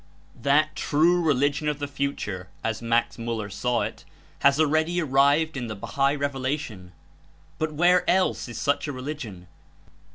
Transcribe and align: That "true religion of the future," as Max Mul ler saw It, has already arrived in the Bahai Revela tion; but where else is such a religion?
That 0.41 0.75
"true 0.75 1.21
religion 1.21 1.67
of 1.69 1.77
the 1.77 1.87
future," 1.87 2.47
as 2.63 2.81
Max 2.81 3.19
Mul 3.19 3.37
ler 3.37 3.49
saw 3.51 3.81
It, 3.81 4.03
has 4.39 4.59
already 4.59 4.99
arrived 4.99 5.55
in 5.55 5.67
the 5.67 5.75
Bahai 5.77 6.17
Revela 6.17 6.57
tion; 6.57 6.91
but 7.59 7.73
where 7.75 8.03
else 8.09 8.47
is 8.47 8.57
such 8.59 8.87
a 8.87 8.91
religion? 8.91 9.45